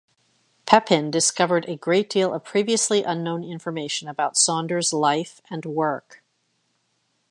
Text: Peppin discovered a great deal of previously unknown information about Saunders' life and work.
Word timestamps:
Peppin 0.65 1.11
discovered 1.11 1.63
a 1.69 1.75
great 1.77 2.09
deal 2.09 2.33
of 2.33 2.43
previously 2.43 3.03
unknown 3.03 3.43
information 3.43 4.07
about 4.07 4.35
Saunders' 4.35 4.93
life 4.93 5.41
and 5.47 5.63
work. 5.63 6.23